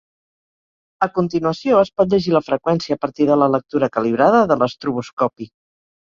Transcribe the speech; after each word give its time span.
A 1.05 1.07
continuació, 1.17 1.81
es 1.87 1.91
pot 1.99 2.15
llegir 2.15 2.33
la 2.35 2.41
freqüència 2.47 2.97
a 2.97 3.01
partir 3.03 3.27
de 3.31 3.37
la 3.41 3.49
lectura 3.57 3.89
calibrada 3.99 4.39
de 4.53 4.57
l'estroboscopi. 4.63 5.49